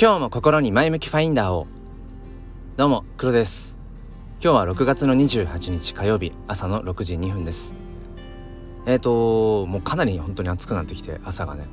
[0.00, 1.66] 今日も心に前向きファインダーを。
[2.76, 3.76] どうも黒です。
[4.40, 7.74] 今日は6月の28日火曜日朝の6時2分です。
[8.86, 11.64] えっ、ー、ともうかなり本当に暑くなってきて朝がね、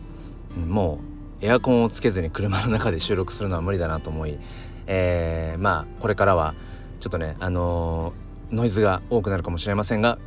[0.57, 1.01] も
[1.39, 4.39] うエアコンをつけずに車の中で収録するのは無理だなと思い、
[4.87, 6.55] えー、まあこれからは
[7.01, 10.17] ちょっとねあのー、ノイズが多くなるかもしれませんが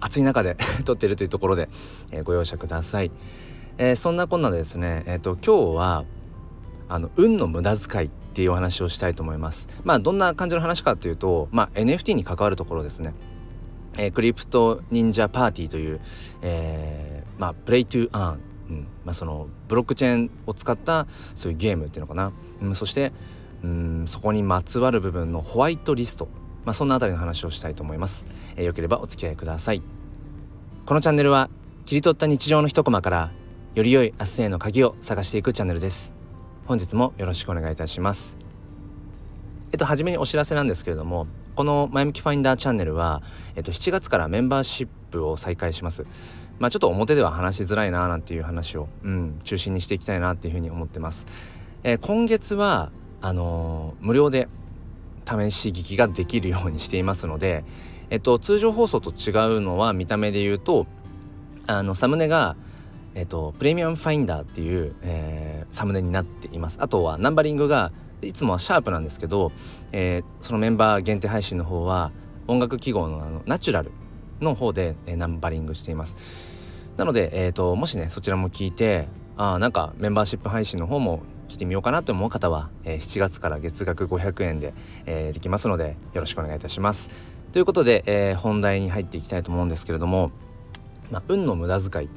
[0.00, 0.56] 暑い中で
[0.86, 1.68] 撮っているというところで、
[2.12, 3.10] えー、ご容赦ください、
[3.76, 6.04] えー、そんなこんなでですねえっ、と今日は
[6.92, 9.66] あの運の無駄遣いっていうお話をしたいと思います。
[9.82, 13.14] まあどんな感じの話かっていうと、まあ、NFT に関わるところですね。
[13.96, 16.00] えー、クリプト忍者パーティーという、
[16.42, 18.86] えー、まあ、プレイトゥーアーン、うん。
[19.04, 23.12] まあ、そのブロックチェーンを使ったそういうゲームっていうのかな、うん、そして
[23.64, 26.28] うんそこにまつわる部分のホワイトリスト、
[26.64, 29.82] まあ、そんなあたりの話をしたいと思います、えー、よければお付き合いください。
[30.84, 31.48] このチャンネルは
[31.84, 33.32] 切り取った日常の一コマから
[33.74, 36.21] より良い明日への鍵を探していくチャンネルです。
[36.66, 38.38] 本日もよろしくお願いいたします。
[39.72, 43.22] えっと初めにお知らせなんですけれどもこの前向きファインダーチャンネルは、
[43.56, 46.06] えっと、7月からメンバーシップを再開します。
[46.58, 51.26] まあちょっと表では話しづらいななんていう話を、うん、中心にしていきたいなっていうふうに思ってます、
[51.82, 54.48] えー、今月はあのー、無料で
[55.24, 57.64] 試し聞きができるようにしていますので、
[58.10, 60.86] えっと、通常放送と違うのは見た目で言うと
[61.66, 62.56] あのサムネが
[63.14, 66.78] えっと、プレミアムファインダーっていう、えー、サムネになっています。
[66.80, 69.52] あとはナンバリングがいつもはシャープなんですけど、
[69.92, 72.12] えー、そのメンバー限定配信の方は
[72.46, 73.90] 音楽記号のあのナチュラル
[74.40, 76.16] の方で、えー、ナンバリングしています。
[76.96, 84.72] なので、えーと、もしねそちらも聞いてあなんかメンバーシップ配信の方も聞いてみようかなと思う方は、えー、7月から月額500円で、
[85.04, 87.10] えー、できますのでよろしくお願いいたします。
[87.52, 90.30] ということで、えー、本題に入っていきたいと思うんですけれども、
[91.10, 92.10] まあ、運の無駄遣い。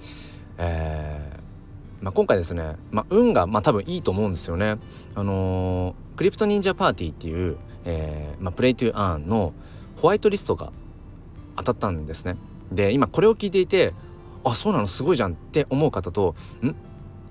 [0.58, 4.78] えー、まあ、今回ですね、まあ、運が、まあ、多分いいと思うんですよね。
[5.16, 9.54] あのー、クリプト忍者パーティーっていう、えーまあ、プレイトゥーアーンの
[9.98, 10.72] ホワイトリストが
[11.58, 12.36] 当たったんですね。
[12.72, 13.94] で今これを聞いていて
[14.44, 16.76] あそうなのすごいじゃんって思う方とん？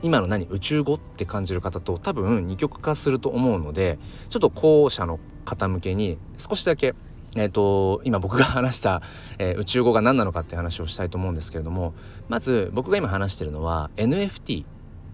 [0.03, 3.99] 今の何宇宙語って感じる方と多分二極化すると思うので
[4.29, 6.95] ちょっと後者の方向けに少しだけ
[7.37, 9.03] えーと、今僕が 話した、
[9.39, 11.95] えー、宇宙語が何なのかって話をしたいと思うんですけれども
[12.29, 14.65] まず僕が今話してるのは NFT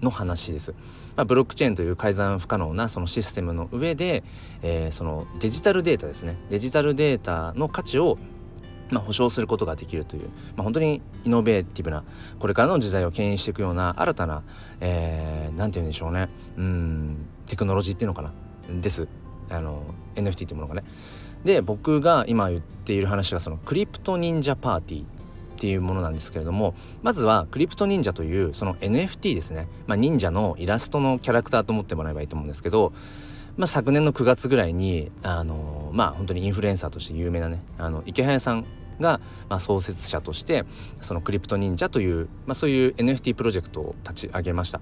[0.02, 0.72] の話です、
[1.16, 4.22] まあ、ブロックチェーンという改ざん不可能なそのシステムの上で、
[4.62, 6.36] えー、そのデジタルデータですね。
[6.50, 8.18] デジタルデータの価値を
[8.90, 10.22] まあ、保証することができるという、
[10.56, 12.02] まあ、本当にイノベーティブな
[12.38, 14.42] これからの時代を牽引していくような新たな何、
[14.80, 16.28] えー、て言うんでしょうね。
[16.56, 17.16] うん
[17.46, 18.32] テクノロジーっていうのかな。
[18.80, 19.08] です。
[19.48, 19.82] あの
[20.14, 20.84] NFT っていうものがね。
[21.44, 25.04] で僕が今言っている話がそのクリプト忍者パーティーっ
[25.60, 32.94] ていうものなんですけれどもまずはクリプト忍者というその NFT ですね、まあ、忍者のイラストのキャラクターと思ってもらえばいいと思うんですけど、
[33.58, 38.64] まあ、昨年の9月ぐらいにあのまあ本当にインフルエンサーとして有名なねあの池早さん
[39.00, 39.20] が、
[39.50, 40.64] まあ、創設者として
[41.00, 44.80] そのクリプト忍者という、まあ、そういう NFT プロジェクトを立ち上げました。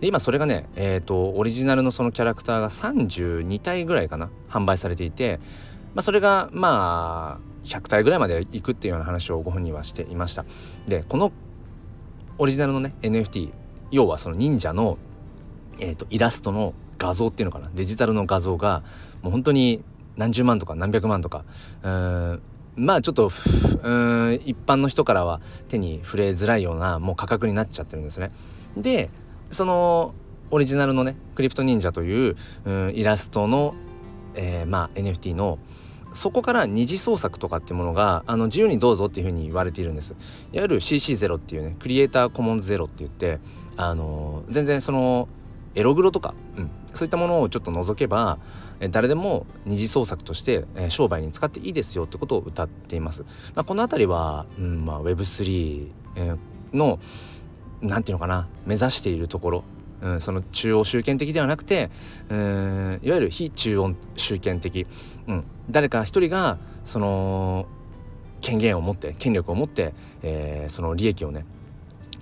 [0.00, 5.40] で今それがねえっ、ー、とオリジナルのそのキャラクターが32体ぐらいかな販売されていて
[5.94, 10.44] まあ、それがまあ100体ぐらいまでいくっていうような話をご本人はしていました
[10.86, 11.32] でこの
[12.38, 13.52] オリジナルのね NFT
[13.90, 14.98] 要はその忍者の、
[15.78, 17.70] えーと、イラストの画像っていうのかな？
[17.74, 18.82] デジタルの画像が
[19.22, 19.82] もう本当に
[20.16, 21.44] 何十万とか何百万とか
[21.82, 22.42] うん
[22.76, 23.30] まあちょっと
[23.82, 28.30] うん一般の人からは手に触れづらいようなもう価格になっちゃってるんですね。
[28.76, 29.10] で
[29.50, 30.14] その
[30.50, 33.74] オリジナルのねクリプト忍者といううイラストの、
[34.34, 35.58] えー、まあ NFT の
[36.12, 40.16] そこから二次創作とかっていうものがあの自由にどうぞっていうふうに言われているんです
[40.52, 43.38] いわゆる CC0 っていうねクリエイターコモンズゼロって言って
[43.76, 45.28] あの全然その
[45.76, 48.38] エログロとか、うん、そういったものをちょっと除けば
[48.90, 53.24] 誰でも二次創作として、商売に使っていいですよってことを歌っています。
[53.54, 55.88] まあ、この辺りは、うんまあ、Web3、
[56.72, 56.98] の
[57.82, 59.64] なんていうのかな目指しているところ
[60.02, 61.90] うん、その中央集権的ではなくて
[62.28, 64.86] うんいわゆる非中央集権的、
[65.26, 67.66] うん、誰か一人がその
[68.40, 69.92] 権限を持って権力を持って、
[70.22, 71.44] えー、その利益をね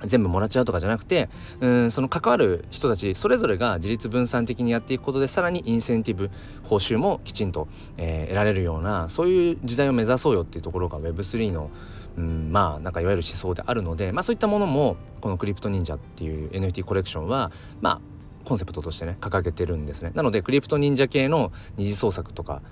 [0.05, 1.29] 全部もらっちゃうとかじゃなくて
[1.61, 6.31] うんその関わる人たちそれぞれが自立分散的にやっていくことでさらにインセンティブ
[6.65, 11.71] 報酬もきちんと、えー、得られるようなそういう時代を目指そうよっていうところが Web3 の
[12.17, 18.01] うん、まあなんかいわゆる思想であるので、まあ、そういったものもこのクリプト忍者っていう NFT コレクションはまあ
[18.45, 20.11] コンセプトとしてね掲げてるんですね。
[20.15, 22.63] なのでクリプト忍者系の二次創作とか、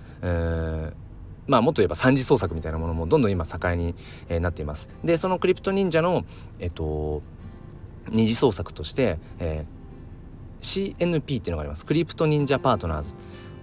[1.46, 3.94] まあもっと言えば三次創作みたいなものもどんどん今盛んに、
[4.40, 4.88] なっています。
[5.04, 6.24] でそのクリプト忍者の
[6.58, 7.22] えっと
[8.10, 11.86] 二次創作として、えー、CNP っていうのがあります。
[11.86, 13.14] クリプト忍者パートナーズ。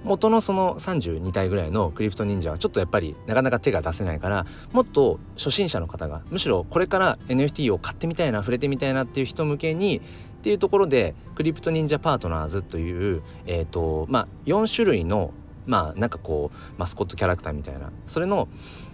[0.03, 10.01] 元のその32体ぐらいのクリプト忍者はちょっとやっぱりなかなか手が出せないからもっと初心者の方がむしろこれから NFT を買ってみたいな触れてみたいなっていう人向けにっ
[10.41, 15.31] ていうところでクリプト忍者パートナーズというえっ、ー、とまあ4種類の
[15.65, 17.91] まあなんかこうマスコットキャラクターみたいな。
[18.05, 18.47] それの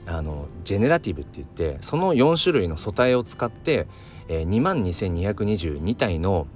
[0.06, 3.88] あのジェネラティブって言ってその4種類の素体を使って、
[4.27, 6.48] えー、2万2222体の、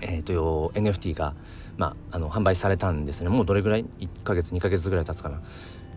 [0.00, 1.34] えーと、NFT が、
[1.76, 3.30] まあ、あの販売されたんですね。
[3.30, 5.40] もうどれぐらい？1ヶ月2ヶ月ぐらい経つかな。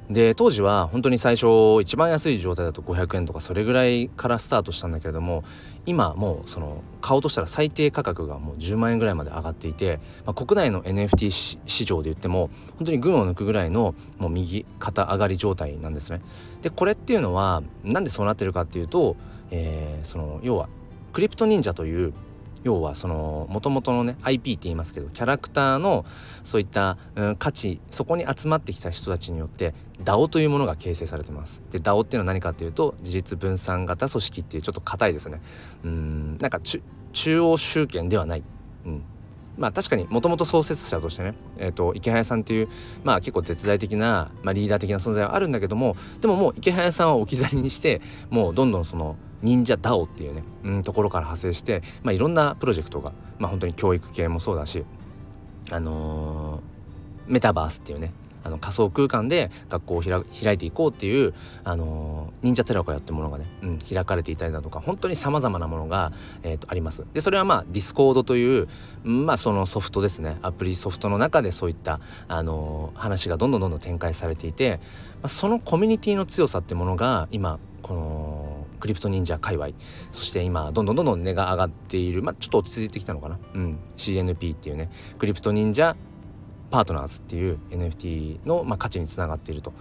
[0.10, 1.48] で当時は本当に最初
[1.82, 5.44] 一番安い状態だと500円とかそれぐらいからスタートしたんだけれども
[5.86, 16.22] 今もうその買おうとしたら最低価格がもう10万円ぐらいまで上がっていて、まあ、国内の NFT 市場で言っても本当に群を抜くぐらいのもう右肩上がり状態なんですね。
[16.64, 19.16] でこれっていうのはなんでそうなってるかっていうと、
[19.52, 20.70] えー、その要は
[21.14, 22.14] クリプト忍者という
[22.64, 26.06] 要はそのもともとのね IP って言いますけどキャラクターの
[26.44, 29.74] そういった、うん、価値そこに集まってきた人たちによって
[30.04, 31.62] DAO というものが形成されてます。
[31.72, 35.42] で DAO っていうのは何かっていうと自立分散型組織っていうちょっと硬いですね。
[35.84, 38.44] うんなんか中央集権ではない。
[38.86, 39.04] うん
[39.58, 42.70] まあ確かにもともと創設者としてね、えーと、池早さんっていう
[43.04, 54.84] まあ結構絶大的な、まあ、リーダー的な存在はあるんだけどもでももうイケハヤさんを置き去りにしてもうどんどんその忍者 DAO っていうね、うん、ところから派生して、まあ、いろんなプロジェクトが、まあ、本当に教育系もそうだし、
[55.72, 58.12] あのー、メタバースっていうね
[58.44, 61.34] あの仮想空間で学校を開いていこうっていう、
[61.64, 66.14] あのー、忍者寺子屋ってものがね、うん、開かれていたりだとか本当にさまざまなものが、
[66.44, 67.06] えーと、あります。
[67.14, 68.68] でそれはまあ Discord という、
[69.04, 74.80] まあ、そのソフトですねアプリソフトの中でそういった、あのー、話がどんどんどんどん展開されていて、
[75.22, 78.49] まあ、そのコミュニティの強さってものが今この
[78.80, 79.70] クリプト忍者界隈
[80.12, 83.40] そして今どんどんどんどん値が上がっているまあちょっと落ち着いてきたのかな。
[83.54, 83.80] うん。
[83.98, 85.96] CNP っていうねクリプト忍者
[86.70, 89.74] パートナーズっていう NFT の、まあ、価値につながっていると。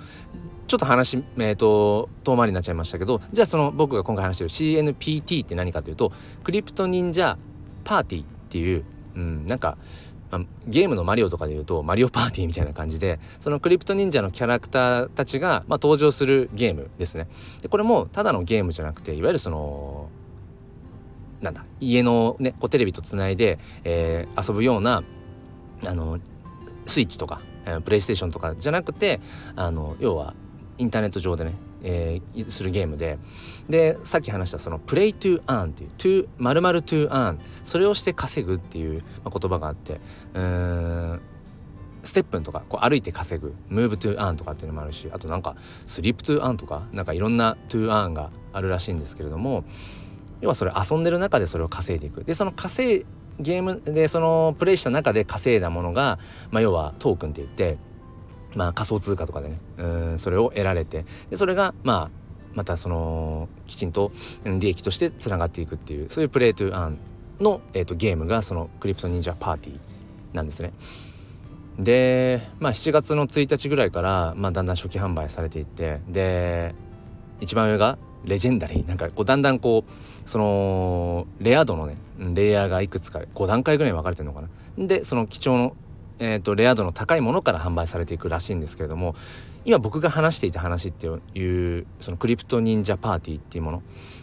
[0.67, 6.13] ちょっと話、えーと、遠回りになっちゃいましたけどじゃあその僕が今回話してる CNPT って何かというと
[6.45, 7.39] クリプト忍者
[7.85, 8.85] パーティーっていう、
[9.17, 9.79] うん、なんか
[10.31, 17.29] まあ、ゲームのマリオとかでいうとマリオパーティーみたいな感じでそのクリプト忍者のキャラクターたちが、まあ、登場するゲームですね。
[17.63, 20.09] でこれもただのゲームじゃなくていわゆるその
[21.41, 25.03] なんだ家のねこうテレビとつないで、えー、遊ぶような
[25.87, 26.19] あの
[26.87, 29.21] スイッチとか、えー、プレイステーションとかじゃなくて
[29.55, 30.35] あの要は
[30.79, 33.19] インターネット上でねえー、するゲームで。
[33.69, 40.01] でさっき話したその「プレイトゥーアンっていう「to 〇〇 to earn」それをして稼ぐっていう、まあ、言葉があって。
[40.35, 41.21] うん
[42.05, 49.65] ステップンとかこう歩いて稼ぐ「move to earn」とかっていうのもあるしあとなんか「sleep to earn」とかなんかいろんな「to earn」があるらしいんですけれども
[50.41, 52.25] 要はそれ遊んでる中でそれを稼いでいく。
[52.25, 53.07] でその稼い
[53.41, 56.19] ゲームでそのプレイした中で稼いだものが、
[56.51, 57.79] まあ、要はトークンって言って
[58.55, 59.59] まあ、仮想通貨とかでね。
[59.79, 61.05] うんそれを得られて。
[61.31, 64.11] でそれがまあまたそのきちんと
[64.45, 66.99] 利益としてつながっていくっていうそういうプレイトゥアン
[67.41, 69.79] の、えーと、ゲームがそのクリプト忍者パーティー
[70.33, 70.73] なんですね。
[71.79, 76.75] でまあ7月の1日ぐらいから、まあ、だんだん初期販売されていってで
[77.41, 78.89] 一番上がレジェンダリー。
[78.89, 84.49] なんかこうだんだんこうそのレア度のねレイヤーがいくつか5段階ぐらい分かれてるのかな。
[84.79, 85.77] でその貴重の
[86.21, 89.15] えーと、レア度の高いものから販売されていくらしいんですけれども
[89.65, 93.83] 今僕が話していた話っていうそのクリプト忍者パーティーっていうもの、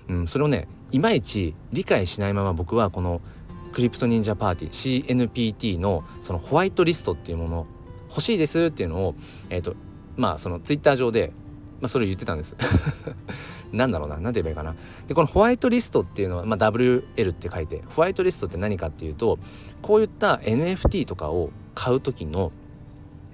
[0.10, 3.22] うん、それをねいまいち理解しないまま僕はこの
[3.74, 7.68] クリプト忍者パーティー CNPT のそのホワイトリストっていうもの
[8.10, 9.16] 欲しいですっていうのを
[9.50, 9.76] え、ー、と
[10.16, 11.34] まあそのツイッター上で、
[11.82, 12.56] まあ、それを言ってたんです。
[13.74, 14.76] なんだろうな何て言えばいいかな。
[15.08, 19.38] でこのホワイトリストっていうのは、まあ、WL って書いてホワイトリストって何かっていうと
[19.82, 22.52] こういった NFT とかを買う時の、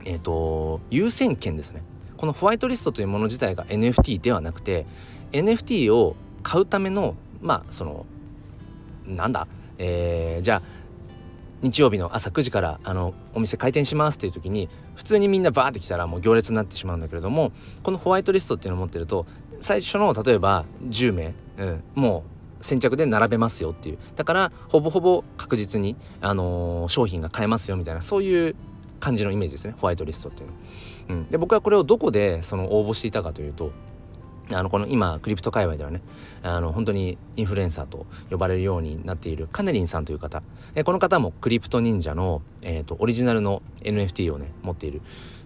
[0.05, 1.83] えーと、優先権ですね。
[2.17, 4.85] このホワイトリストというもの自体が NFT ではなくて
[5.31, 8.05] NFT を買うためのまあその
[9.07, 9.47] なんだ、
[9.79, 10.61] えー、じゃあ
[11.63, 19.25] 日曜日の朝9時からあのお店開店しますっていう時に普通にみんなバーって来たらもう行列になってしまうんだけれどもこのホワイトリストっていうのを持ってると
[19.59, 23.97] 最初の例えば10名、うん、もう先着で並べますよっていう。
[24.15, 28.55] だからほぼほぼ確実に、あのー、商品が買えますよみたいなそういう
[28.99, 29.75] 感じのイメージですね。
[29.79, 30.55] ホワイトリストっていうの。
[31.09, 33.71] うん、で僕はこれをどこでその応募していたかというと
[34.53, 36.01] あのこの今クリプト界隈ではね
[36.43, 40.41] あの本当にインフルエンサーと呼ばれるようになっているカネリンさんという方。
[40.75, 45.01] えこの方もクリプト忍者の、えーと、オリジナルの NFT をね持っている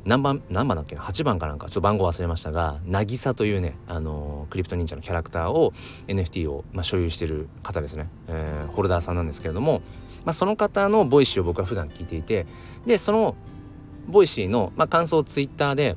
[0.06, 1.68] 何番何番だっけ8番かなんか。
[1.68, 5.72] ちょっと番号忘れましたが渚というねあのクリプト忍者のキャラクターを
[6.08, 9.82] NFT を、まあ、所有している方ですね、えー、ホルダーさんなんですけれども
[10.26, 12.48] まあ、その方の Voicy を僕は普段聞いていて
[12.88, 13.36] でその
[14.08, 15.96] Voicy の、まあ、感想をツイッターで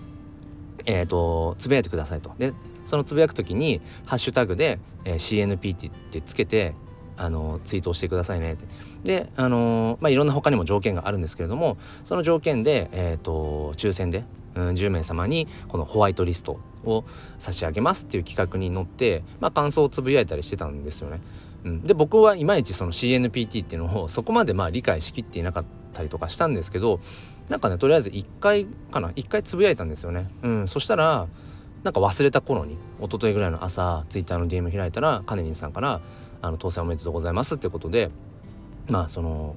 [0.87, 2.33] えーと、つぶやいてくださいと。
[2.39, 2.55] で
[2.89, 6.75] そのつぶやく時にハッシュタグで、えー、CNPT ってつけて
[7.19, 8.65] あのツイートをしてくださいねって。
[9.05, 17.05] であのまあいろんな他にも条件があるんですけれどもその条件で、えーと、抽選で、うん、10名様にこのホワイトリストを
[17.39, 21.21] 差し上げますっていう企画に乗って、まあ、感想をつぶやいたりしてたんですよね。
[21.65, 27.01] うん、で僕はいまいちその CNPT っていうのをそこまでまあ理解しきっていなかったりとかしたんですけど
[27.49, 30.31] なんかねとりあえず1回かな1回つぶやいたんですよね。
[30.43, 31.27] うん、そしたら
[31.83, 36.01] なんか忘れた頃に一昨日ぐらいの朝ツイッターの DM 開いたらカネリンさんから
[36.43, 38.11] 「あの当選おめでとうございます」ってことで
[38.89, 39.57] まあその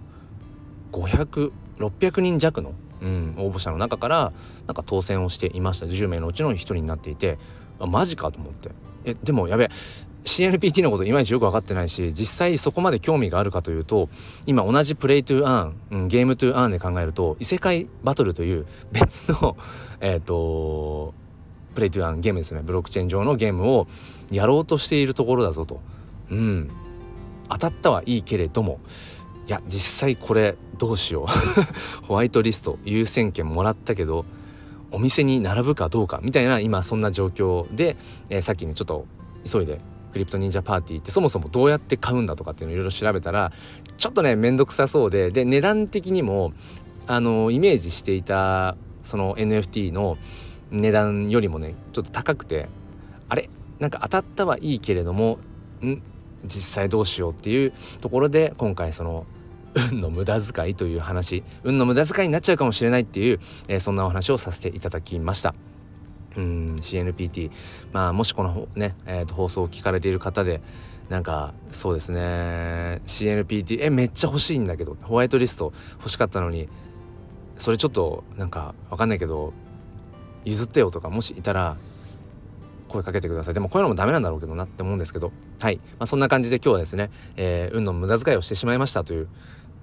[0.92, 4.34] 500600人弱の、うん、応募者の中から
[4.68, 5.86] なんか当選をしていました。
[5.86, 7.38] 10名のうちの1人になっていて
[7.80, 8.70] あマジかと思って。
[9.04, 9.70] えでもやべえ
[10.24, 14.10] CNPT のこといまいちよく分かってないし実際そこまで興味があるかというと
[14.46, 19.58] 今同じプレイトゥーアン、うん、ゲームトゥーアンで考えると異世界バトルという別の
[20.00, 21.16] えっ、と
[21.74, 22.62] プレイトゥアンゲームですね。
[22.64, 23.88] ブロックチェーン上のゲームを
[24.32, 25.80] やろうとしているところだぞと。
[26.30, 26.70] うん。
[27.50, 28.80] 当たったはいいけれども。
[29.48, 31.26] いや実際これどうしよう。
[32.06, 34.26] ホワイトリスト優先権もらったけど
[34.92, 37.98] お店に並ぶかどうかみたいな今そんな状況で、
[38.30, 39.06] えー、さっきねちょっと
[39.50, 43.52] 急いでクリプト忍者パーティーってそもそもどうやって買うんだとかっていうのをいろいろ調べたら
[43.98, 46.54] ちょっとね面倒くさそうでで値段的にも
[47.08, 50.18] あのイメージしていたその NFT の
[50.72, 52.70] 値段よりもねちょっと高くて
[53.30, 53.50] あれ？
[53.80, 55.40] なんか当たったはいいけれども
[55.84, 56.02] ん？
[56.44, 59.26] 実際どうしようっていうところで今回その
[59.92, 65.54] 運の無駄遣いという話運の無駄遣いになっちゃうかもしれないっていう、えー、そんなお話をさせていただきました。
[66.36, 67.52] うん CNPT
[67.92, 70.62] まあもしこのね、えー、と放送を聞かれている方で
[71.10, 76.70] なんかそうですね CNPT えめっちゃ欲しいんだけどホワイトリスト欲しかったのに
[77.58, 79.54] それちょっとなんかわかんないけど
[80.46, 81.78] 譲ってよとかもしいたら
[82.88, 83.54] 声かけてください。
[83.54, 85.32] でもこういうのもダメなんだろうけどなって思うんですけど。
[85.60, 89.28] はい、まあ、そんな感じで今日はですね、えー、運の無駄遣いをしてしまいましたという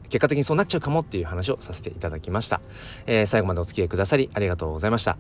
[0.05, 2.61] 結果的にそうなっちゃうかもっていう話をさせていただきました、
[3.07, 5.17] えー、最後までお付き合いくださりありがとうございました。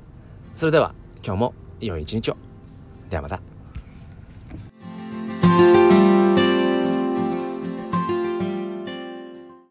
[0.54, 2.37] それでは今日も良い一日を。
[3.11, 3.58] ではまた。